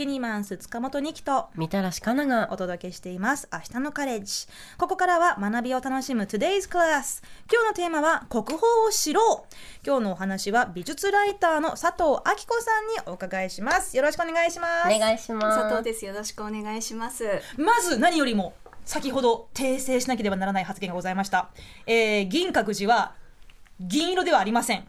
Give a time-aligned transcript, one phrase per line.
[0.00, 3.50] キニマンス塚本二木とみたらしかながお届けしています。
[3.52, 4.46] 明日のカレッジ。
[4.78, 9.54] ここからは学びを楽しむ Today's Class 今日のテーマは国宝を知ろう。
[9.86, 13.94] 今日のお話は美術ライターの佐藤明子さんにお伺いします。
[13.94, 14.96] よろしくお願いします。
[14.96, 15.60] お願いします。
[15.64, 16.06] 佐藤です。
[16.06, 17.26] よろしくお願いします。
[17.58, 18.54] まず何よりも
[18.86, 21.50] 先ほど訂正しなければならない発言がございました、
[21.86, 23.12] えー、銀閣寺は
[23.78, 24.88] 銀色ではありません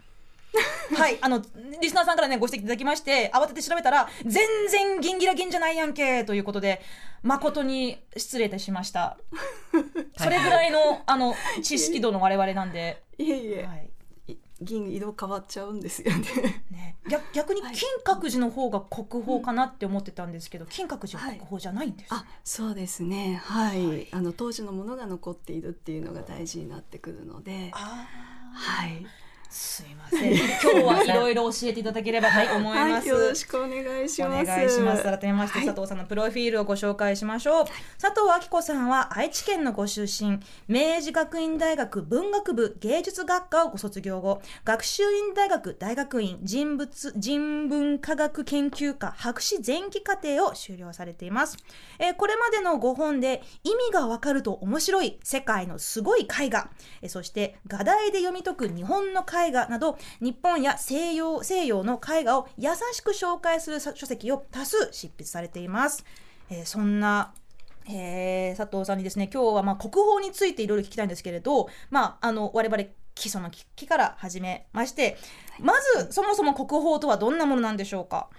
[0.97, 1.41] はい、あの
[1.81, 6.81] リスナーさんからねご指摘いただきまして慌てて調べたら全然銀ギラ銀じゃないやんけということで
[7.23, 9.17] 誠に失礼いたしました。
[10.17, 13.89] それぐらいのあの 知識度の我々なんで、いえいえ、はい。
[14.61, 16.63] 銀色変わっちゃうんですよね。
[16.69, 17.75] ね、逆逆にはい。
[17.75, 23.41] 金閣寺の方が国宝かなって思ってたんですけど、金閣寺は国宝じゃないんです、あそうですね。
[23.43, 24.07] はい、はい。
[24.11, 27.71] あの当時のものが残っているっていうのが大事になってくるので。
[27.73, 28.53] あー。
[28.53, 29.05] はい
[29.51, 30.33] すいません。
[30.33, 34.45] 今日はいろいろ教えていただければと思います、はい、よろしくお願いしおます。
[34.45, 35.03] 願いします。
[35.03, 35.67] 改めまして、はい。
[35.67, 37.65] 佐藤さんのプロフィールをご紹介しましょう、
[38.01, 40.39] 佐藤明子さんは愛知県のご出身。
[40.69, 51.57] 明治学院大学文学部芸術学科をご卒業後学習院大学大学院人物人文科学研究科博士前期課程を修了されています、
[51.99, 56.69] えーこれまでの5本で意味がわかると面白い世界のすごい絵画。
[57.01, 66.05] えーそして画題で読み解く日本の絵画など日本や西洋西洋の絵画を優しく紹介する書籍を多数執筆されています、
[66.51, 67.33] えーそんな
[67.89, 72.83] えー佐藤さんにですね今日はまあ国宝についていろいろ聞きたいんですけれど、まあ、あの我々
[73.15, 75.17] 基礎の聞きから始めまして
[75.59, 78.29] まずそもそも国宝とはどんなものなんでしょうか？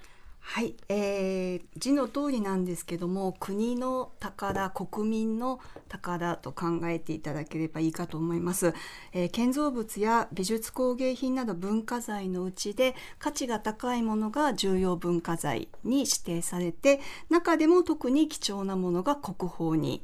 [0.44, 8.74] はい、えー字の通りなんですけども国の宝国民の宝と考えていただければいいかと思います、
[9.12, 20.02] えー建造物や美術工芸品など文化財のうちで価値が高いものが重要文化財に指定されて中でも特に貴重なものが国宝に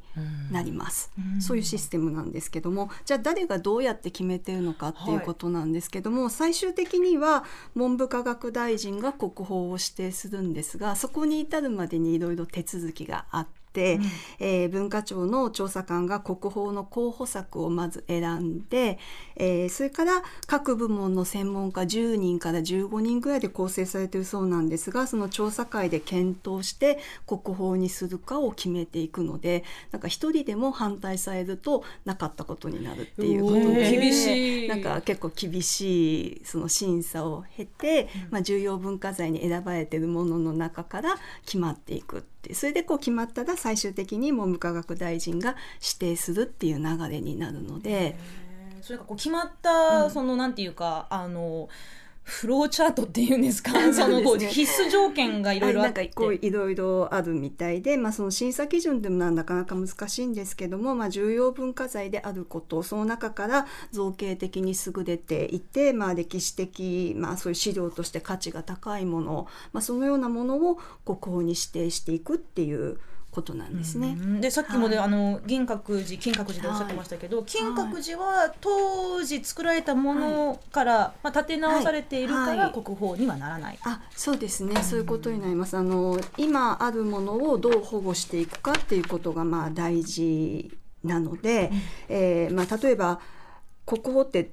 [0.51, 1.41] なります、うん。
[1.41, 7.43] そういうシステムなんですけどもじゃあ誰がどうやって決めてるのかっていうことなんですけども、最終的には
[7.75, 13.47] 文部科学大臣が国宝を指定するするんですがそこに至るまでにいろいろ手続きがあっ。
[13.73, 14.03] うん。
[14.39, 18.99] えー文化庁の調査官が国宝の候補作をまず選んで、
[19.35, 34.67] えーそれから各部門の専門家10人から15人ぐらいで構成されているそうなんですがその調査会で検討して国宝にするかを決めていくのでなんか一人でも反対されるとなかったことになるっていうことで厳しい。
[34.67, 41.15] なんか結構厳しいその審査を経て、まあ、重要文化財に選ばれているものの中から
[41.45, 48.17] 決まっていくってそれでこう決まったら最終的に文部科学大臣が指定するっていう流れになるので。
[48.81, 51.67] それがこう決まった、そのなんていうかあの
[52.29, 53.71] フローチャートっていうんですか？
[53.91, 70.75] そのこう必須条件がいろいろあって、はい、こういろいろあるみたいで、まあ、その審査基準でもなかなか難しいんですけども、まあ、重要文化財であることその中から造形的に優れていて、まあ、歴史的、まあ、そういう資料として価値が高いもの、まあ、そのようなものを
[71.05, 72.97] 国宝に指定していくっていう
[73.31, 74.15] ことなんですね。
[74.19, 82.73] うんでさっきもね、はいあの銀閣寺金閣寺でおっしゃってましたけど、金閣寺は当時作られたものから、まあ、建て直されているから、はい。
[82.73, 83.79] 国宝にはならない。
[83.83, 85.77] あそうですね、そういうことになります。
[85.77, 91.71] あの今あるものをどう保護していくかっていうことがまあ大事なので、
[92.07, 93.19] えーまあ、例えば
[93.85, 94.51] 国宝って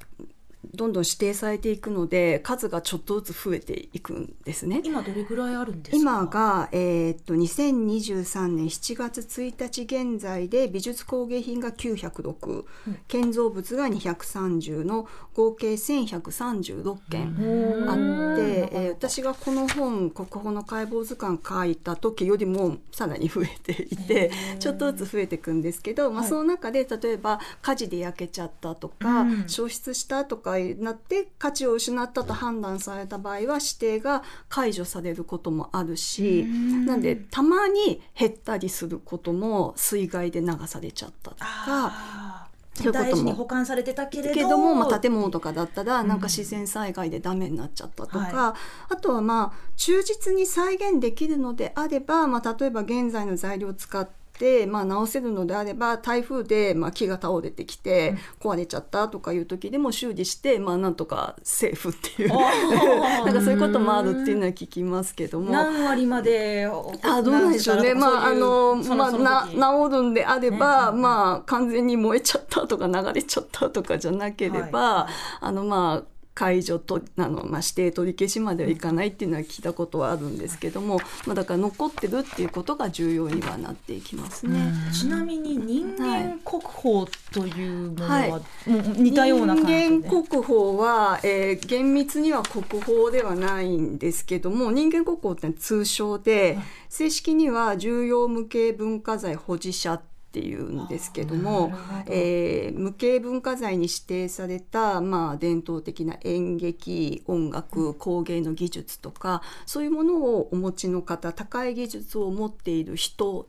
[0.74, 4.80] どんどん指定されていくので数がちょっとずつ増えていくんですね。
[4.84, 5.96] 今どれぐらいあるんですか？
[6.00, 17.36] 今が、えーっと2023年7月1日現在で美術工芸品が906、うん建造物が230の合計1136件。
[17.38, 17.92] うんあ
[18.34, 26.30] って、うんえー私がこの本「国宝の解剖図鑑」書いた時よりもさらに増えていてちょっとずつ増えていくんですけど、まあ、はい。
[26.30, 29.36] その中で例えば火事で焼けちゃったとか、うん。
[29.48, 36.86] 消失したとかなって価値を失ったと判断された場合は指定が解除されることもあるし、うん。
[36.86, 42.46] なんでたまに減ったりすることも水害で流されちゃったとか。
[42.76, 46.08] そういうこと保管されてたけれども、まあ、建物とかだったらうん。
[46.08, 48.54] なんか自然災害でダメになっちゃったとか、は
[48.90, 54.25] あとはまあ忠実に再現できるのであれば、まあ、例えば現在の材料を使って
[54.66, 62.28] まあ、直せるのであれば台風でまあ木が倒れてきて壊れちゃったとかいう時でも修理して、まあ、なんとかセーフっていう。
[63.24, 65.50] なんかそういうこともあるっていうのは聞きますけども。
[65.50, 66.66] 何割まで
[67.02, 75.12] あどうなんでしょうね、まああのまあ、なな治るんであれば、うんうんまあ完全に燃えちゃったとか流れちゃったとかじゃなければ、はいはい。
[75.40, 84.70] あのまあ解除とあの、まあ、指定取り消しまではいかないっていうのは聞いたことはあるんですけども、まあ、だから残ってるっていうことが重要にはなっていきますね。
[84.92, 89.88] ちなみに人間国宝というものは、もう似たような感じで。
[89.88, 96.58] 人間国宝は、えー、厳密には国宝ではないんですけども人間国宝って通称で、
[96.90, 101.72] 正式には重要無形文化財保持者っていうんですけども
[102.06, 113.48] えー、無形文化財に指定された、まあ、伝統的な演劇音楽工芸の技術とかそういうものをお持ちの方高い技術を持っている人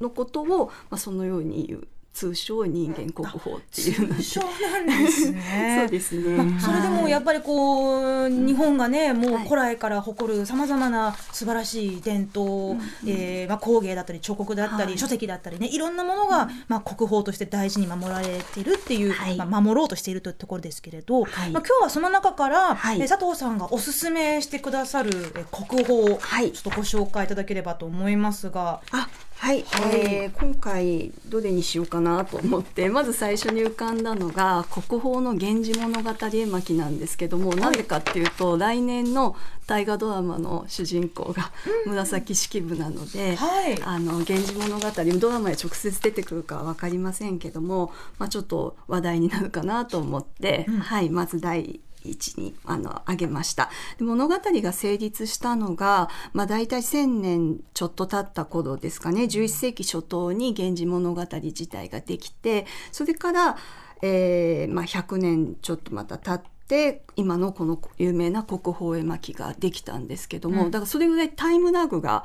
[0.00, 4.14] のことを、まあ、そのように言う通称人間国宝っていう。
[4.14, 5.78] 通称なんですね。
[5.82, 6.36] そうですね。
[6.36, 28.80] まあ、それでもやっぱりこう、日本がねもう古来から誇るさまざまな素晴らしい伝統、はい、えー、まあ工芸だったり彫刻だったり、はい、書籍だったりねいろんなものが、まあ国宝として大事に守られているっていう、はい、まあ守ろうとしているというところですけれど、はい、まあ今日はその中から、はい、え佐藤さんがおすすめしてくださるえ国宝、はい、ちょっとご紹介いただければと思いますが。
[28.92, 29.08] あ
[29.38, 39.36] はい、はい、えー、今回どれにしようかなと思って まず最初に浮かんだのが国宝の「源氏物語絵巻」なんですけども、はい、なぜかっていうと来年の
[39.66, 41.50] 大河ドラマの主人公が
[41.86, 53.70] 紫式部なので「はい、あの源氏物語」ドラマへ直接出てくるかは分かりませんけども、まあ、ちょっと話題になるかなと思って、うん、はい、まず第位置にあの挙げました。
[53.98, 59.22] で物語が成立したのが、まあ、大体1,000年ちょっと経った頃ですかね。
[59.24, 63.56] 11世紀初頭に「源氏物語」自体ができてそれから、
[64.02, 72.24] えーまあ、100年ちょっとまた経って今のこの有名な国宝絵巻ができたんですけども、うん、だからそれぐらいタイムラグが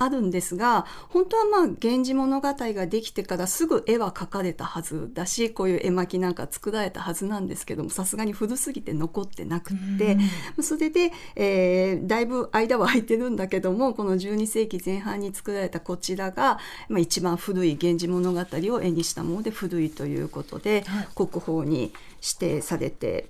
[0.00, 10.16] あるんですが本当はまあ「源氏物語」ができてからすぐ絵は描かれたはずだしこういう絵巻なんか作られたはずなんですけどもさすがに古すぎて残ってなくって、
[10.62, 16.58] それで、えー、だいぶ間は空いてるんだけどもこの12世紀前半に作られたこちらが、
[16.88, 18.40] まあ、一番古い「源氏物語」
[18.74, 21.92] を絵にしたもので古いということで、はい、国宝に
[22.22, 23.28] 指定されて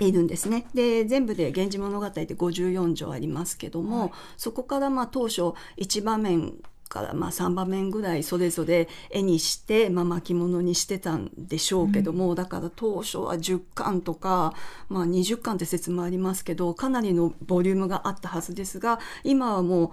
[0.00, 0.66] いるんですね。
[0.74, 6.54] で全部で「源氏物語」って54条ありますけども、はい、そこからまあ当初1場面
[6.88, 14.54] からまあ3場面ぐらいそれぞれ絵にして、まあ、巻物にしてたんでしょうけども、うん、だから当初は10巻とか、
[14.88, 19.90] まあ、20巻って説もありますけどかなりのボリュームがあったはずですが今はもう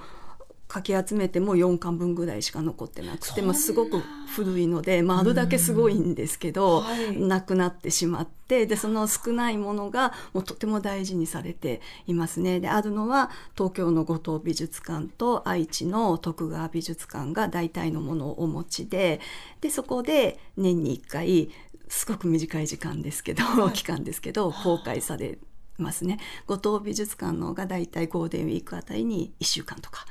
[0.74, 4.00] かき集めても4巻分ぐらいしか残ってなくて、まあ、すごく
[4.36, 12.60] 古いので、まあ、あるだけすごいんですけど、はい、なくなってしまってでその少ないものがもうとても大事にされていますね。
[12.60, 19.22] であるのは東京の五島美術館と愛知の徳川美術館が大体のものをお持ちで
[19.62, 21.52] でそこで年に1回
[21.88, 25.38] すごく短い時間ですけど、はい、期間ですけど公開され
[25.78, 26.18] ますね。
[26.48, 30.06] 五島美術館のが大体ゴールデンウィークあたりに1週間とか。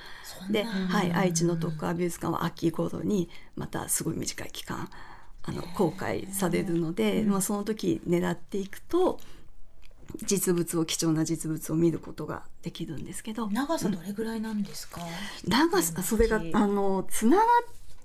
[0.50, 4.88] で、はい、愛知の徳川美術館は秋頃にまたすごい短い期間
[5.44, 9.18] あの公開されるので、まあ、その時狙っていくと
[10.24, 13.48] 実物を貴重な実物を見ることができるんですけど。
[13.50, 17.46] 長さどれぐらいなんですか、うん、長さそれがあのつながっ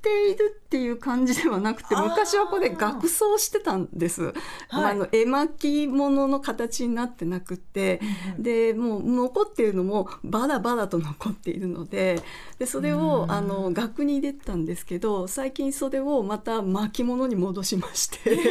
[0.07, 4.33] ているっていう感じではなくて昔はこれ額装してたんです、
[4.69, 7.99] はい、あの絵巻物の形になってなくて、
[8.37, 12.21] うん、でもう残っているのもバラバラと残っているので
[12.59, 18.17] でそれを、あの額に入れたんですけど最近それをまた巻物に戻しまして。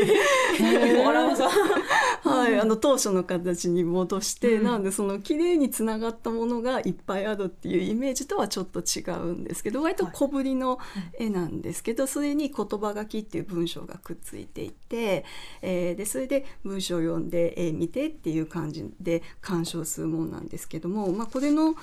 [2.23, 10.79] はい、あの当初の形に戻して、うん、なのでその綺麗につながったものがいっぱいあるっていうイメージとはちょっと違うんですけど割と小ぶりの
[11.19, 15.25] 絵なんですんですけどそれに言葉書きっていう文章がくっついていて、
[15.63, 21.75] えー、でそれで文章を読んで絵見てっていう感じで鑑賞するもんなんですけども、まあ、これの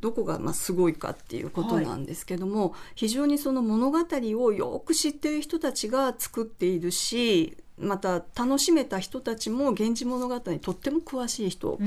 [0.00, 11.78] どこがまあすごいかっていうことなんですけども、はい、非常にその物語をよく知ってる人たちが作っているしまた楽しめた人たちも「源氏物語」にとっても詳しい人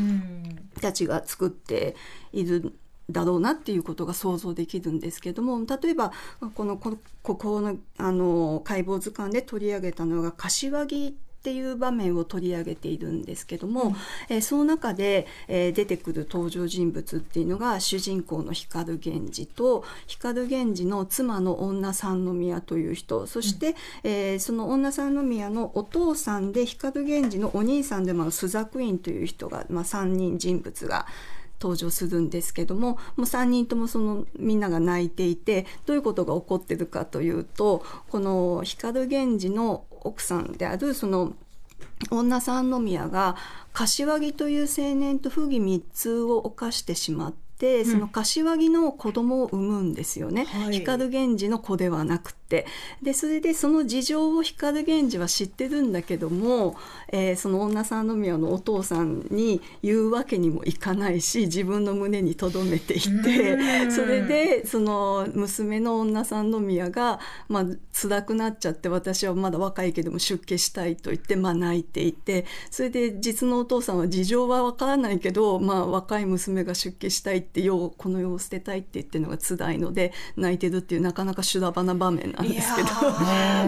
[0.79, 1.95] たちが作って
[2.31, 2.73] いる
[3.11, 6.11] だろうなっていうことが想像できるんですけども例えば
[6.55, 13.95] このここのあの解剖図鑑で取り上げたのが柏木っていう場面を取り上げているんですけども、うん、
[14.29, 31.07] えー、その中で、えー、出てくる登場人物っていうのが主人公の光源氏と光源氏の妻の女三宮という人そして、うん、えー、その女三宮のお父さんで光源氏のお兄さんでもある朱雀院という人が、まあ、3人人物が
[31.61, 41.33] 登場するんですけどももう3人ともそのみんなが泣いていてどういうことが起こってるかというとこの光源氏の奥さんであるその
[42.09, 43.35] 女三宮が
[43.73, 47.40] 柏木という青年と不義密通を犯してしまって、
[47.85, 52.41] その柏木の子供を産むんですよね、はい、光源氏の子ではなくて。
[53.01, 56.75] でそれでその事情を光源氏は知ってるんだけども、
[57.07, 82.89] えー、その女三宮のお父さんに言うわけにもいかないし自分の胸に留めていてそれでその娘の女三宮が、まあ辛くなっちゃって私はまだ若いけども出家したいと言って、まあ、泣いていてそれで実のお父さんは事情はわからないけど、まあ、若い娘が出家したいって世この世を捨てたいって言ってるのが辛いので泣いてるっていうなかなか修羅場な場面なんですけど。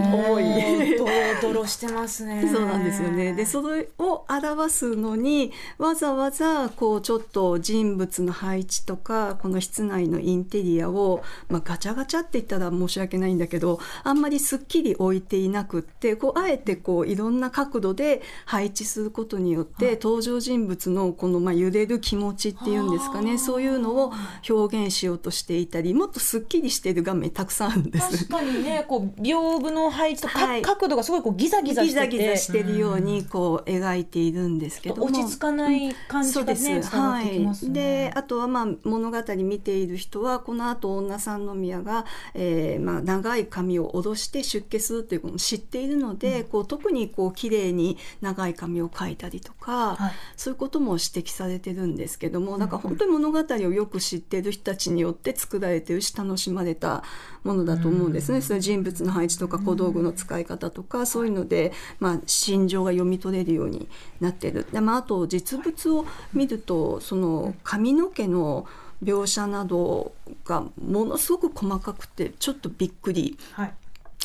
[0.04, 0.98] 重い。
[0.98, 1.12] ドロ
[1.42, 2.48] ドロしてますね。
[2.52, 3.34] そうなんですよね。
[3.34, 23.38] でそれを表すのにわざわざこうちょっと人物の配置とかこの室内のインテリアを、まあ、ガチャガチャって言ったら申し訳ないんだけどあんまりすっきり置いていなくってこうあえてこういろんな角度で配置することによって、登場人物のこのまあ揺れる気持ちっていうんですかね。
[23.38, 24.14] そういうのを
[24.48, 28.28] 表現しようとしていたりもっとすっきりしている画面たくさんあるんです。
[28.28, 32.08] 確かにねこう屏風の配置とか、はい、角度がすごいこうギザギザしてて。
[32.08, 35.06] ギザギザしてるようにこう描いているんですけども。
[35.06, 57.04] 落ち着かない感じがね、うん、そうです、はい、であとはまあ物語見ている人はこの後女三宮が、えー、まあ長い髪を下ろして出家するということを知っているので、うん、こう特にこう綺麗に長い髪を描いたりとか、はい、そういうことも指摘されてるんですけども、うん、なんか本当に物語をよく知っている人たちによって作られてるし楽しまれた
[57.44, 58.42] ものだと思うんですね。
[58.42, 63.88] その人物の配置とか小道具の使い方とか、そういうので、まあ、心情が読み取れるように
[64.20, 64.66] なってる。
[64.72, 68.68] でまあ、あと実物を見るとその髪の毛の
[69.04, 70.14] 描写など
[70.46, 73.38] がものすごく細かくてちょっとびっくり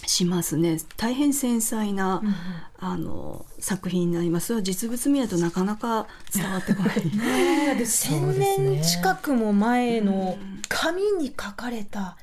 [0.07, 0.79] しますね。
[0.97, 2.35] 大変繊細な、うんうん、
[2.79, 4.63] あの作品になります。
[4.63, 6.97] 実物見るとなかなか伝わってこない。
[7.05, 10.39] ね、で1,000年近くも前の
[10.69, 12.17] 紙に描かれた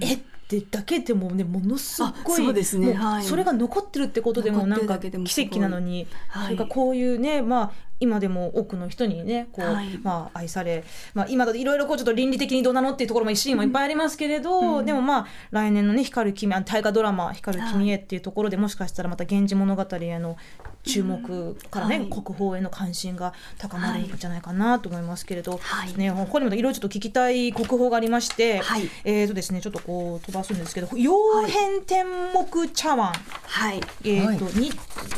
[0.00, 10.82] 絵ってだけでもねものすごいそうですね、はい、それが残ってるってことでもなんか奇跡なのに、はい、それからこういうねまあ今でも多くの人にねこう、はい、まあ、愛され、
[11.14, 20.36] まあ、今だといろいろこうちょっと倫理的にどうなのっていうところもシーンもいっぱいありますけれど、うん、でもまあ来年のね「光る君」大河ドラマ「光る君へ」っていうところで、もしかしたらまた「源氏物語」への
[20.82, 22.02] 注目からね、うん。
[22.02, 33.12] はい、国宝への関心が高まるんじゃないかなと思いますけれど、はい、ね、ここにもいろいろちょっと聞きたい国宝がありまして、はい、えーとですね、ちょっとこう飛ばすんですけど「曜変天目茶碗」
[33.46, 33.80] はい。
[34.04, 34.46] えーと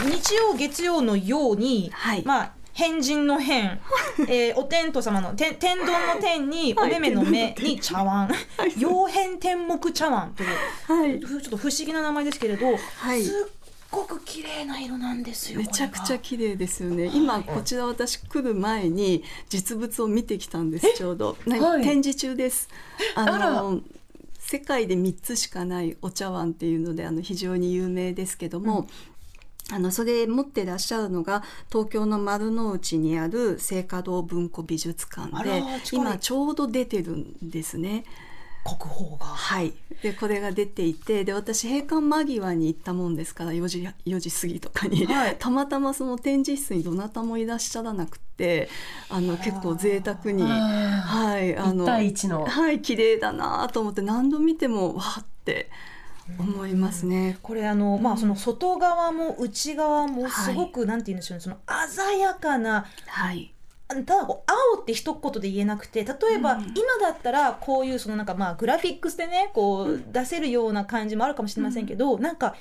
[0.04, 1.90] 日曜月曜のように、
[2.24, 3.80] まあ変人の変、
[4.28, 8.28] えー、お天道様の天天丼の天にお目目の目に茶碗、
[8.76, 10.48] 曜変天目茶碗という、
[10.86, 13.52] はい、ちょっと不思議な名前ですけれど、はい、すっ
[13.92, 22.68] ごく綺麗な色なんですよめちゃくちゃ綺麗ですよね、今こちら私来る前に実物を見てきたんですちょうど、はい、展示中です。
[23.14, 23.80] あの
[24.40, 28.86] 世界で3つしかないお茶碗っていうのであの非常に有名ですけども、うん
[29.72, 38.04] あのそれ持ってらっしゃるのが東京の丸の内にある聖華堂文庫美術館で今ちょうど出てるんですね。
[38.64, 39.26] 国宝が。
[39.26, 39.74] はい。
[40.02, 48.68] でこれが出ていてで私閉館間際に行ったもんですから4時 ,4 時過ぎとかに、はい、たまたまその展示室にどなたもいらっしゃらなくて
[49.08, 50.42] あの結構贅沢に。
[50.42, 51.84] はいあの
[52.44, 55.70] はい綺麗だなと思って何度見てもわって
[56.38, 57.38] 思いますね。
[57.42, 61.40] これあの、まあその外側も内側もすごく、はい、なんて言うんでしょうね。
[61.40, 61.56] その
[61.88, 63.54] 鮮やかな、はい、
[63.88, 72.56] ただこう青って一言で言えなくて例えば、今だったらこういうそのなんかまあグラフィックスでねこう出せるような感じもあるかもしれませんけど、うん、なんか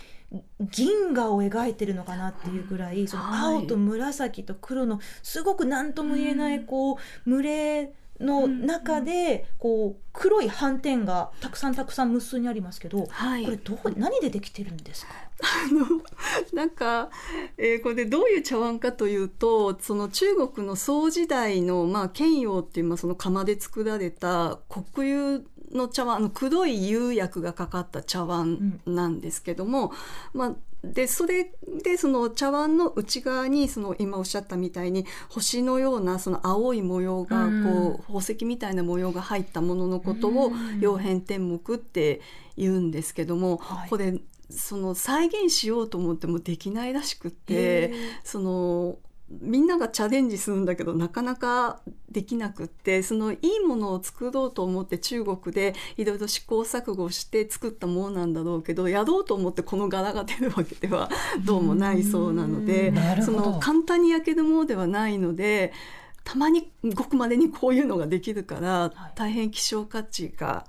[0.59, 6.61] 銀河を描いてるのかなっていうぐらいその青と紫と黒のすごく何とも言えない。
[6.61, 7.93] こう群れ
[8.23, 15.11] の中でこう黒い斑点がたくさんたくさん無数にありますけど、はい、これどこ何でできてるんですか？
[15.41, 16.01] あの
[16.53, 17.09] なんか、
[17.57, 29.91] えー、これでどういう茶碗かというとその中国の宋時代の、まあ、剣陽っていう、まあ、その釜で作られた国有の茶碗の黒い釉薬がかかった茶碗なんですけども、
[30.33, 42.21] うん、まあでそれでその茶碗の内側にその今おっしゃったみたいに星のようなその青い模様がこう、宝石みたいな模様が入ったもののことを曜変天目って
[42.57, 48.97] 言うんですけども、これその再現しようと思ってもできないらしくてその
[49.29, 51.81] みんながチャレンジするんだけどなかなか
[52.13, 61.09] できなくってそのいいものを作ろうと思って中国でいろいろ試行錯誤して作ったものなんだろうけどやろうと思ってこの柄が出るわけでは
[61.43, 62.93] どうもないそうなので
[63.25, 65.73] その簡単に焼けるものではないので
[66.23, 70.65] たまにごくまでにこういうのができるから大変希少価値が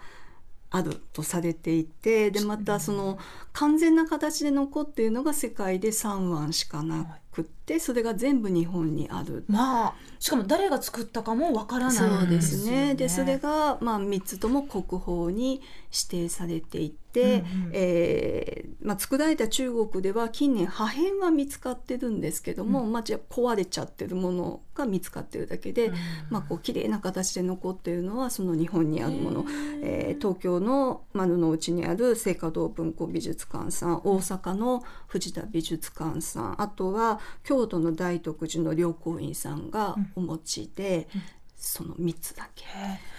[0.70, 3.18] あるとされていてでまたその
[3.52, 7.08] 完全な形で残っているのが世界で3湾しかなく
[7.42, 9.44] ってそれが全部日本にある。
[9.48, 12.94] まあしかも誰が作ったかもわからない、そうですね。
[12.94, 15.60] でそれがまあ3つとも国宝に
[15.92, 17.03] 指定されていて。
[17.23, 25.94] うんうん、えー、まあ、作られた中国では近年破片は見つかってるんですけども、うん、まあ、じゃ壊れちゃってるものが見つかってるだけで、うん、
[26.30, 29.44] まあ、こう綺麗な形で残っているのはその日本にあるもの、
[29.83, 41.23] えー、東京の丸の内にある聖華堂文庫美術館さん大阪の藤田美術館さんあとは京都の大徳寺の良光院さんがお持ちで、うん
[41.56, 42.64] その3つだけ。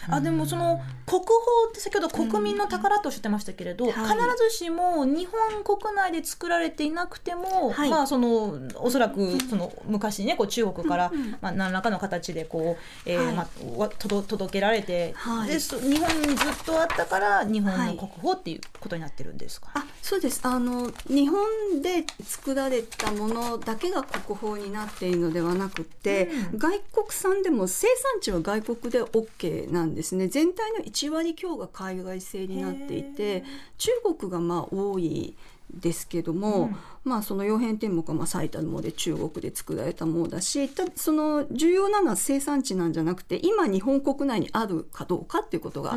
[0.08, 1.36] あでもその国宝
[1.70, 3.92] って先ほど国民の宝とおっしゃってましたけれど、うん。
[3.92, 11.12] はい、必ずしも日本国内で作られていなくても、はい、まあそのおそらくその昔ねこう中国から、
[11.42, 13.44] まあ、何らかの形でこう、えー、はい、ま
[13.86, 15.15] あ、届届けられて、
[15.48, 20.42] で日本にずっとあったから日本の国宝っていうことになってるんですか、あそうです。
[20.44, 30.27] あの日本で作られたものだけが国宝になっているのではなくて、うん、外国産でも生産地は外国で OK なんですね。
[30.27, 33.44] 全体の1割強が海外製になっていて
[33.77, 35.36] 中国がまあ多い
[35.74, 45.96] ですけども、うん、まあその曜変天目はまあ最たるもので中国で作られたものだしたその重要なのは生産地なんじゃなくて今日本国内にあるかどうかっていうことが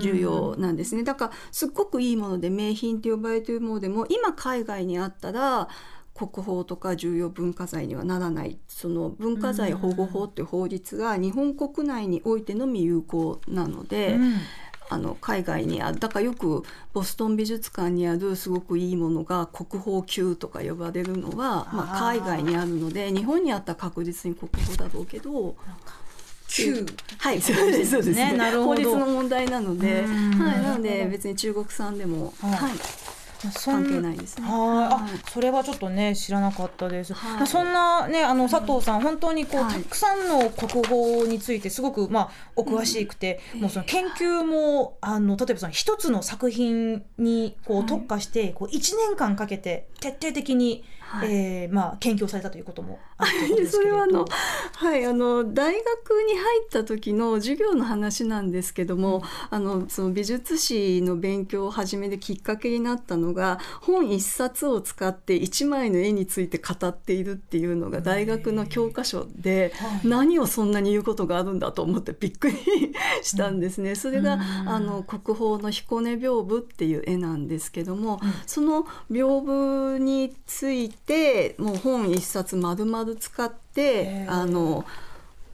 [0.00, 1.02] 重要なんですね。
[1.02, 5.68] だからすっごくいいもので名品って呼ばれているものでも今海外にあったら
[6.28, 14.14] 国宝とか重要文化財にはならないその文化財保護法っていう法律が日本国内においてのみ有効なので。
[14.14, 14.34] うん。
[14.92, 25.54] あの海外にあるだからよくボストン美術館にあるすごくいいものが国宝級とか呼ばれるのはまあ、海外にあるので日本にあったら確実に国宝だろうけど。
[26.48, 26.84] 級
[27.18, 28.16] はいそうですそうです。
[28.16, 32.72] ね法律の問題なので、はい、なので別に中国産でも、はい
[33.64, 34.46] 関係ないですね。
[34.46, 37.14] はい、あ、それはちょっとね知らなかったです。
[37.14, 54.24] はい、そんなねあの佐藤さん、うん、本当にこう、はい、たくさんの国語についてすごくまあお詳しくて、うん、もうその研究もあの例えばその一つの作品にこう特化して、こう一年間かけて徹底的にはい、えー、まあ研究されたということもあるとそれはあの
[54.76, 69.72] はいあの大学に入った時の授業の話なんですけども、うん、あのその美術史の勉強を始めるきっかけになったのが本一冊を使って一枚の絵について語っているっていうのが大学の教科書で、
[70.04, 72.56] 何をそんなに言うことがあるんだと思ってびっくり
[73.22, 73.94] したんですね。
[73.96, 84.84] それが、あの国宝の彦根屏風っていう絵なんですけども、その屏風についててもう本一冊丸々使ってあの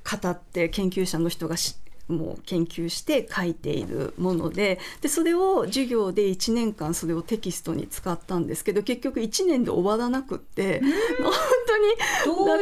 [0.05, 1.77] 語って研究者の人が知
[2.09, 11.33] もう研究して書いているものででそれを授業で1年間それをテキストに使ったんですけど結局1年で終わらなくって本
[12.25, 12.59] 当にどう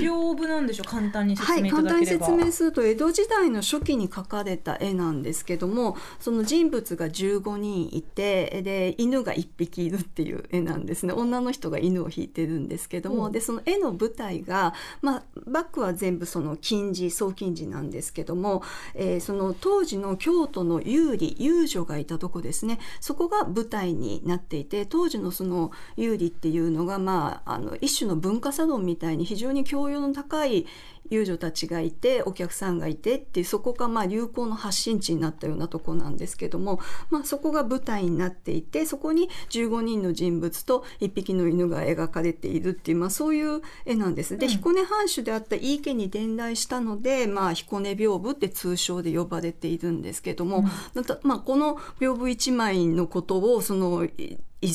[0.00, 0.90] いう屏風なんでしょう？
[0.90, 11.12] 簡単に簡単に説明すると江戸時代の初期に描かれた絵なんですけどもその人物が15人いてで犬が1匹いるっていう絵なんですね。
[11.12, 18.62] 女の人が犬を引いてるんですけども、うん、でその絵の舞台が、まあ、バックは全部その金地総金地なんですけども
[18.94, 22.78] えー、その当時の京都の有利遊女がいたとこですね。
[23.00, 30.66] そこが舞台になっていて当時のその有利っていうのが、まあ、あの一種の文化サロンみたいに非常に教養の高い
[31.12, 44.38] 遊女たちがいてお客さんがいてっていうそこがまあ流行の発信地になったようなとこなんですけども、まあ、そこが舞台になっていてそこに15人の人物と1匹の犬が描かれているっていう、まあ、そういう絵なんです。
[44.38, 54.06] で、うん、彦根藩主であった井伊家に伝来したので、まあ、彦根屏風って通称で呼ばれているんですけども、うん、まあ、この屏風一枚のことをその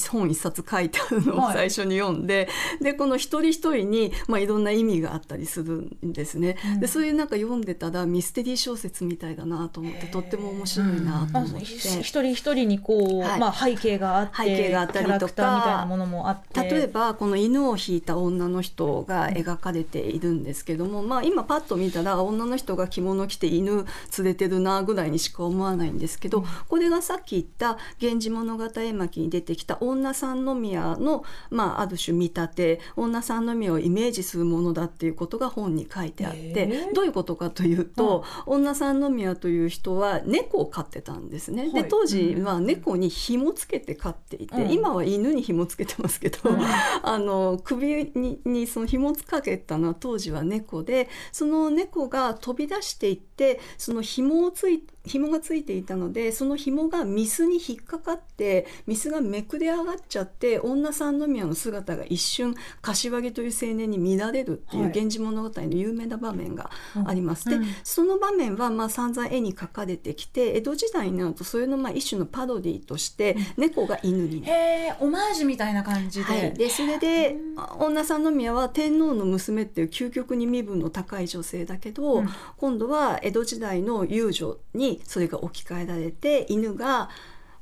[0.10, 6.58] 本一冊書いてあるのを最初に読んで、はい、でこの一人一人に、まあ、いろんな意味があったりするんですね。
[6.74, 15.88] うん、でそういうなんか読んでたらミステリー小説みたいだなと思ってとっても面白いなと思って、うん、一人一人にこう、はい、まあ、背景があって背景があったりとか。
[16.54, 23.86] 例えばこの犬を引いた女の人が描かれているんですけども、まあ、今パッと見たら女の人が着物着て犬
[24.18, 36.90] 連れてるなぐらいにしか思わないんですけど、これがさっき言った「源氏物語絵巻」に出てきたた女三宮の、まあ、ある種見立て女三宮をイメージするものだっていうことが本に書いてあって、え。
[36.92, 41.64] ーどういうことかというと、女三宮という人は猫を飼ってたんですね。
[41.64, 41.74] はい。
[41.74, 44.72] で当時は猫に紐つけて飼っていて、うん。
[44.72, 46.60] 今は犬に紐つけてますけど、うん。
[47.04, 66.70] あの首ににその紐つかけたのは当時は猫でその猫が飛び出していってその紐をつい紐がついていたのでその紐がミスに引っかかってミスがめくれ上がっちゃって女三宮の姿が一瞬柏木という青年に乱れるっていうはい「源氏物語」の有名な場面が
[67.06, 67.50] あります。
[67.50, 67.62] うん。
[67.62, 74.54] でその場面はまあ散々絵に描かれてきて江戸時代になるとそれのまあ一種のパロディとして猫が犬になる。
[74.54, 74.58] へ
[74.90, 77.38] えオマージュみたいな感じで、はい、でそれで
[77.80, 82.30] 女三宮は天皇の娘っていう究極に身分の高い女性だけど、うん。
[82.58, 87.10] 今度は江戸時代の遊女にそれが置き換えられて犬が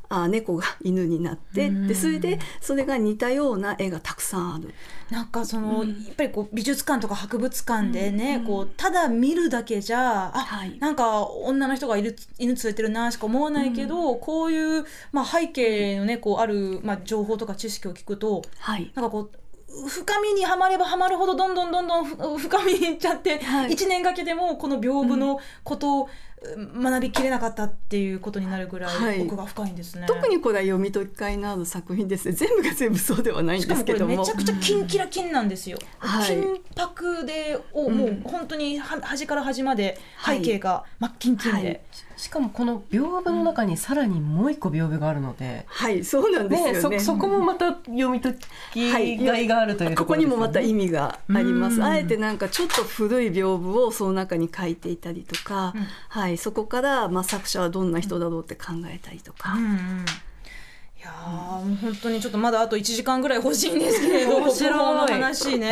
[0.10, 1.88] あ猫が 犬になって、うん。
[1.88, 4.74] でそれでそれが似たような絵がたくさんある。
[5.10, 5.89] なんかその、うん。
[5.89, 8.45] やっぱりこう美術館とか博物館でね、うん。
[8.45, 10.78] こうただ見るだけじゃあ、はい。
[10.80, 18.91] なんか女の人がいる犬連れてるなしか思わないけど、こういう、まあ、背景のねこうある、まあ、情報とか知識を聞くとはい。
[18.95, 23.74] なんかこう深みにはまればはまるほどどんどんどんどんふ深みにいっちゃって、はい。
[23.74, 26.10] 一年かけてもこの屏風のことをうん
[26.55, 29.21] 学びきれなかったっていうことになるぐらはい。
[29.21, 30.05] い奥が深いんですね。
[30.08, 32.34] 特にこれは読み解き会のある作品ですね。
[32.34, 34.12] 全部が全部そうではないんですけども。
[34.12, 35.77] れめちゃくちゃキンキラキンなんですよ。
[35.99, 36.27] はい。
[36.27, 40.38] 金箔でをうんもう本当には端から端まではい。
[40.39, 41.81] 背景が真っキンキンで、はい。
[42.17, 46.97] しかもこの屏風の中にさらにもう一個屏風があるので、はいそうなんですよね。
[46.97, 48.36] ねそそこもまた読み解
[48.73, 48.91] き
[49.25, 51.75] がいがあるということこにころですよねもまた意味がありまうん。
[51.75, 51.84] す。
[51.84, 55.88] あえてなんかちょっと古い屏風をその中に書いていたりとか、うん。
[56.10, 59.54] はい、そこからまあ作者はどんな人だろうって考えたりとか。
[59.54, 60.06] うんうん。
[60.98, 65.12] いやーもう本当にちょっとまだあと1時間ぐらい欲しいんですけれど面白い。
[65.12, 65.71] 話ね、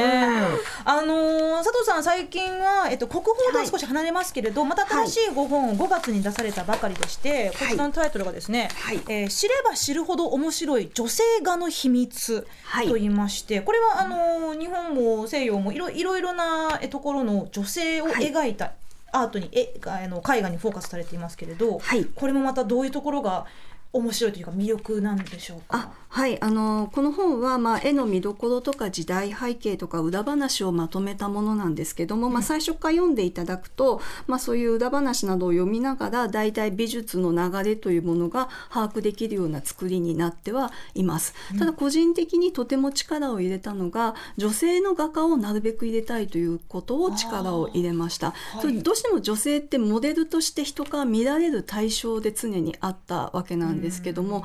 [0.86, 8.98] あのー佐藤さん最近は、えっと、国宝とは少し離れますけれど、また新しいご本を5月に出されたばかりでして、こちらのタイトルがですね、はい。
[9.08, 12.88] えー知れば知るほど面白い女性画の秘密はい。
[12.88, 18.32] と言いまして、これはあのー日本も西洋もいろいろなえところの女性をはい。
[18.32, 18.74] 描いた
[19.14, 22.06] アートに、えあの絵画にフォーカスされていますけれど、はい。
[22.06, 23.46] これもまたどういうところが
[23.94, 25.94] 面白いというか魅力なんでしょうあか。
[26.14, 41.34] はいあのこの本は、まあ、絵の見どころとか時代背景とか裏話をまとめたものなんですけども、まあ、最初から読んでいただくと、まあ、そういう裏話などを読みながら大体美術の流れというものが把握できるような作りになってはいます。
[41.58, 48.36] ただ個人的にとても力を入れたのが女性の画家をなるべく入れたいということを力を入れました。
[48.58, 54.44] ーそれどうしても女性ってモデルとして人から見られる対象で常にあったわけなんですけども、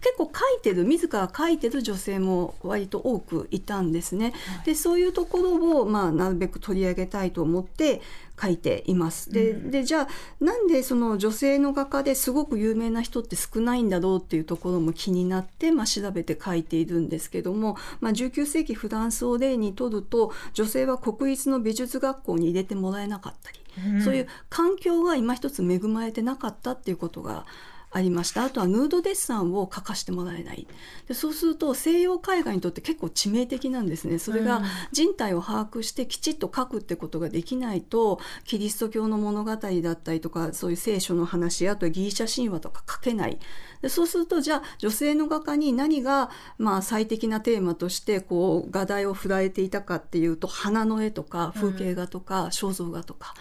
[0.00, 4.32] 結構描いてる自ら描いてる女性も割と多くいたんですね。
[4.64, 8.00] でそういうところを、まあ、なるべく取り上げたいと思って
[8.40, 9.30] 書いています。
[9.30, 10.08] で,、でじゃあ
[10.42, 27.46] なんでその女性の画家ですごく有名な人って少ないんだろうっていうところも気になって、まあ、調べて書いているんですけども、まあ、19世紀フランスを例にとると女性は国立の美術学校に入れてもらえなかったり、うんそういう環境が今一つ恵まれてなかったっていうことが
[27.92, 28.44] ありました。
[28.44, 30.66] あとはヌードデッサンを描かしてもらえない。
[31.08, 34.18] でそうすると西洋絵画にとって結構致命的なんですね。
[34.18, 34.64] それがうん。
[34.92, 39.56] 人体を把握してきちっと描くってことができないとキリスト教の物語だ
[39.92, 43.38] ったりとかそういう聖書の話あとはギリシャ神話とか描けない。
[43.82, 53.34] でそうするとじゃあ女性の画家に何がまあ最適なテーマとしてこう画題を振られていたかっていうと花の絵とか風景画とか肖像画とか。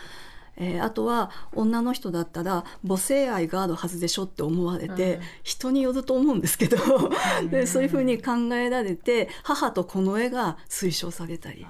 [0.60, 6.78] えーあとは女の人だったら母性愛があるはずでしょって思われて、うん人によると思うんですけど
[7.50, 11.66] でそういうふうに考えられて母とこの絵が推奨されたり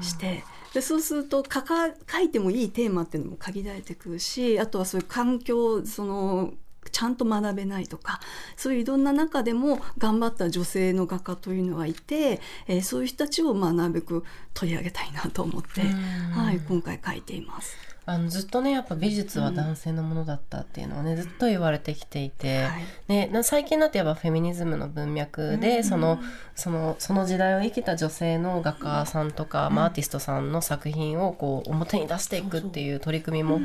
[0.00, 0.44] して。
[0.72, 6.54] でそうすると書か書いてもいいテーマっていうのも限られてくるしあとはそういう環境その
[6.90, 8.20] ちゃんと学べないとか
[8.56, 15.88] そういういろんな中でも頑張った女性の画家というのはいて、えーそういう人たちをまあなるべく取り上げたいなと思って、うん
[16.32, 17.91] はい、今回書いています。
[18.04, 22.84] あのずっとねやっぱ美術は男性のものだったっていうのはね、ずっと言われてきていて、はい。
[23.06, 26.18] ね、な最近になってやっぱフェミニズムの文脈で、その
[26.56, 33.60] そのその時代を生きた女性の画家さんとか、まあ、アーティストさんの作品をこう表に出していくっていう取り組みも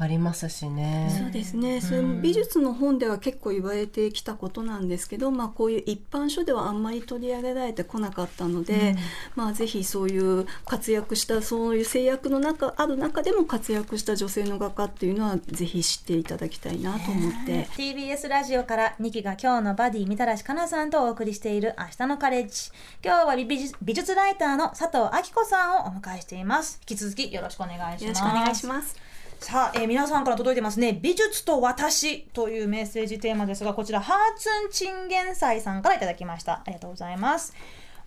[0.00, 1.12] ありますしね。
[1.18, 8.94] そうですね、それも美術の本では結構言われてきたことなんですけど、まあ、こういう一般書ではあんまり取り上げられてこなかったので、
[9.34, 17.66] まあ、ぜひそういう活躍したそういう制約の中ある中でも活躍した女性の画家っていうのはぜひ知っていただきたいなと思って。
[17.76, 22.70] TBS ラジオから2期が今日のバディみたらしかなさんとお送りしている明日のカレッジ。
[23.04, 26.78] 今日は美術美術ライターの佐藤明子さんをお迎えしています。
[26.88, 28.04] 引き続きよろしくお願いします。
[28.04, 29.07] よろしくお願いします。
[29.40, 30.98] さあ、えー皆さんから届いてますね。
[31.00, 36.54] 美術と私というメッセージテーマですが、こちら、ハーツンチンゲンサイさんから頂きました。
[36.54, 37.54] ありがとうございます。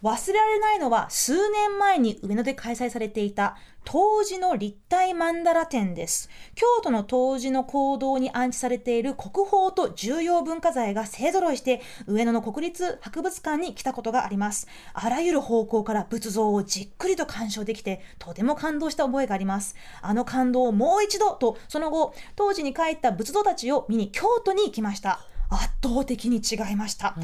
[0.04, 6.30] 忘れられないのは、数年前に上野で開催されていた、当時の立体曼荼羅展です。
[6.56, 14.68] 京都の当時の講堂に安置されている国宝と重要文化財が勢揃いして、上野の国立博物館に来たことがあります。
[14.94, 19.76] あらゆる方向から仏像をじっくりと鑑賞できて、とても感動した覚えがあります。
[20.02, 25.22] あの感動をもう一度と、その後、当時に帰った仏像たちを見に京都に行きました。
[25.52, 27.16] 圧倒的に違いました。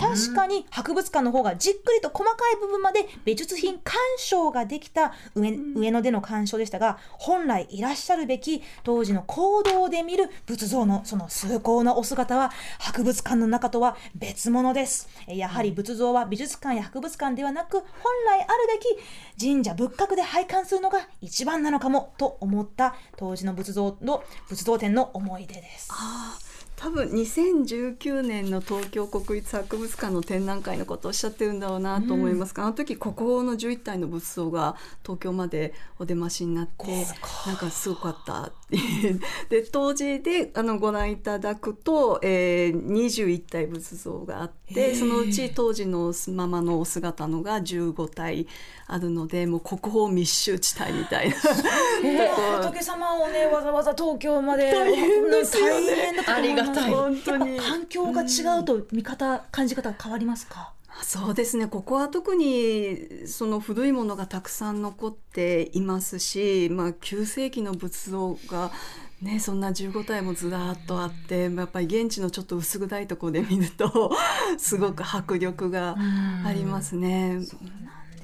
[0.00, 15.08] 確かに博物館の方がじっくりと細かい部分まで美術品鑑賞ができた上上野での鑑賞でしたが本来いらっしゃるべき当時の行動で見る仏像のその崇高なお姿は博物館の中とは別物です。
[15.28, 17.84] えやはり仏像は美術館や博物館ではなく本
[18.26, 18.48] 来ある
[19.36, 25.90] べき神社仏閣で拝観するのが一番なのかもと思った当時の仏像の仏像展の思い出です。
[26.80, 37.06] 多分2019年の東京国立博物館の展覧会のことをおっしゃってるんだろうなと思いますが、あの時国宝の11体の仏像が東京までお出ましになって
[37.46, 38.78] なんかすごかったって
[39.50, 48.46] で当時であのご覧いただくと、えー、21体仏像があってそのうち当時のままのお姿のが15体
[48.86, 51.36] あるのでもう国宝密集地帯みたいな。
[52.60, 56.12] 仏様をねわざわざ東京まで大変ですよね
[56.88, 56.90] い。
[56.90, 57.56] 本当に。
[57.56, 60.72] やっぱ環境が違うと見方感じ方変わりますか？
[61.02, 61.66] そうですね。
[61.66, 68.70] ここは特にその古いものがたくさん残っていますし、まあ、9世紀の仏像が、
[69.22, 74.10] ね、そんな15体もずらっとあってやっぱり現地のちょっと薄暗いところで見ると
[74.58, 75.96] すごく迫力が
[76.44, 77.34] ありますね。
[77.34, 77.46] なん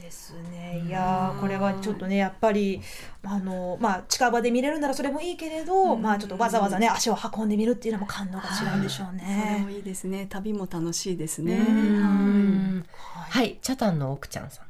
[0.07, 2.81] ですねいやーこれはちょっとねやっぱり
[3.25, 9.71] あの、まあ、近場で見れるならそれもいいけれど、まあ、ちょっとわざわざね足を運んでみるっていうのも感動が違うんでしょうそれねも。
[9.71, 11.57] いいですね旅も楽しいですね。
[11.57, 14.67] うんはいはい、チャタンの奥ちゃんさん。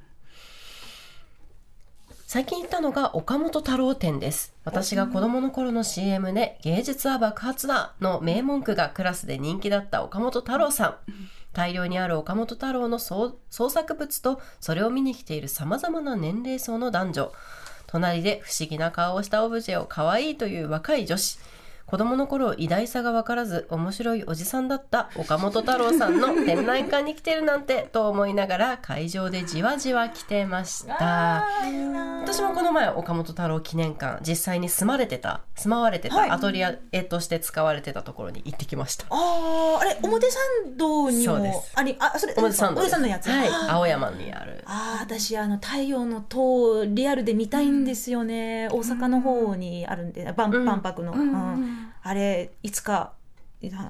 [2.27, 4.55] 最近行ったのが岡本太郎展です。
[4.65, 10.97] 私が子供の頃の CM で芸術は爆発だの名文句がクラスで人気だった岡本太郎さん。
[11.57, 17.33] 大量にある岡本太郎の創作物とそれを見に来ている様々な年齢層の男女。
[17.87, 21.39] 隣で不思議な顔をしたオブジェを可愛いという若い女子。
[21.87, 31.47] 子供の頃偉大さが分からず面白いおじさんだった岡本太郎さんの展覧会に来てるなんてと思いながら会場でじわじわ来てました。
[32.23, 36.29] 私もこの前岡本太郎記念館実際に住まれてた住まわれてはい。
[36.29, 39.07] たアトリエとして使われてたところに行ってきました。
[39.11, 43.31] あああれ表参道にもありあそれ表参道参道のやつ。
[43.31, 44.65] はい青山にある。
[44.67, 50.65] あー私あの太陽の塔リアルで見たいんですよね、大阪の方にあるんで万うん。
[50.65, 51.21] 万博の、うん。
[51.21, 51.23] う
[51.57, 51.76] ん
[52.07, 53.13] あれいつか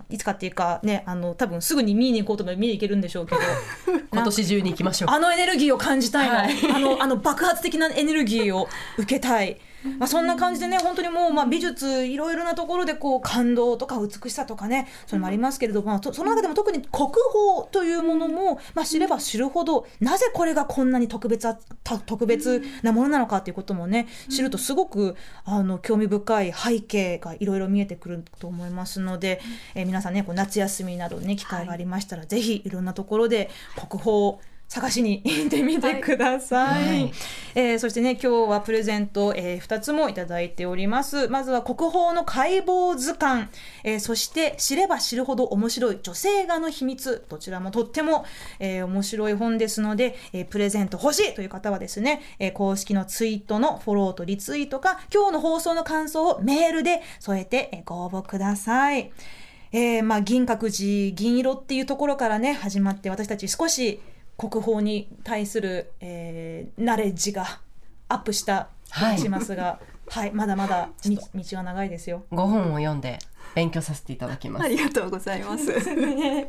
[0.08, 3.40] いつかっていうかねあの多分すぐに見に行こうと思えば見に行けるんでしょうけど
[4.10, 5.10] 今年中に行きましょう。
[5.10, 9.60] あのエネルギーを感じたいの、はいあのあの爆発的なエネルギーを受けたい。
[9.98, 21.58] まあ、そんな感じでね本当にもう、まあ、美術いろいろなところでこう感動とか美しさとかねそれもありますけれども、まあその中でも特に国宝というものも、まあ、知れば知るほどなぜこれがこんなに特別あ
[22.06, 29.40] 特別なものなのかということもね知るとすごくあの興味深い背景がいろいろ見えてくると思いますので、
[29.74, 33.48] えー皆さんねこう夏休みなどね機会がありましたら、ぜひいろんなところで
[33.88, 36.84] 国宝を探しに行ってみてください。
[36.84, 37.12] はい
[37.54, 43.48] えーそしてね今日はプレゼント、え2つもいただいておりますまずは国宝の解剖図鑑、
[43.82, 48.26] えーそして知れば知るほど面白い女性画の秘密どちらもとっても、
[48.58, 59.12] えー面白い本ですので、えープレゼント欲しいという方はですね、えー公式のツイートのフォローとリツイートか今日の放送の感想をメールで添えて、えーご応募ください。
[59.72, 64.00] えーまあ、銀閣寺銀色っていうところからね始まって私たち少し
[64.36, 67.60] 国宝に対する、えーナレッジが
[68.08, 70.32] アップした気がしますが、はい。
[70.32, 72.24] まだまだみ道は長いですよ。
[72.30, 73.18] 5本を読んで
[73.56, 74.66] 勉強させていただきます。
[74.66, 75.72] ありがとうございます。
[75.72, 76.46] えー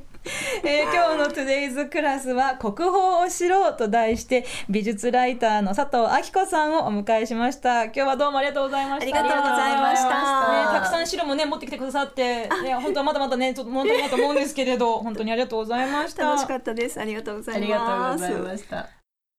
[0.93, 16.99] 今日の Today's クラスは国宝を知ろうと題して美術ライターの佐藤明子さんをお迎えしました今日はどうもありがとうございましたありがとうございましたね、たくさん資料もね持ってきてくださって ね本当はまだまだねちょっと問題だと思うんですけれど本当にありがとうございました楽しかったです。
[16.99, 17.63] ありがとうございます。
[17.63, 18.96] ありがとうございました。